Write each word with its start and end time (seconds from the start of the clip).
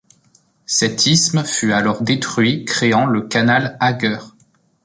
Cet 0.65 1.05
isthme 1.05 1.43
fut 1.45 1.73
alors 1.73 2.01
détruit, 2.01 2.65
créant 2.65 3.05
le 3.05 3.21
Canal 3.27 3.77
Agger. 3.79 4.17